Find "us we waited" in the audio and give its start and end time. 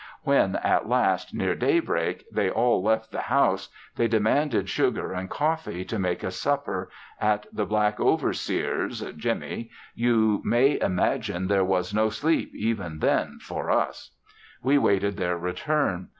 13.69-15.17